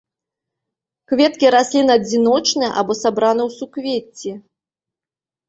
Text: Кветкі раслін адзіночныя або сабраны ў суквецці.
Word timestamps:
Кветкі 1.11 1.51
раслін 1.55 1.87
адзіночныя 1.97 2.71
або 2.83 2.93
сабраны 3.03 3.41
ў 3.47 3.61
суквецці. 3.61 4.31